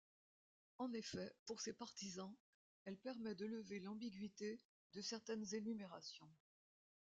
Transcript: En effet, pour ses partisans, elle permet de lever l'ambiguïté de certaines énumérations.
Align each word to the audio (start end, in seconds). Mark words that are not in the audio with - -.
En 0.79 0.91
effet, 0.93 1.31
pour 1.45 1.61
ses 1.61 1.73
partisans, 1.73 2.33
elle 2.85 2.97
permet 2.97 3.35
de 3.35 3.45
lever 3.45 3.79
l'ambiguïté 3.79 4.59
de 4.93 5.01
certaines 5.03 5.45
énumérations. 5.53 6.27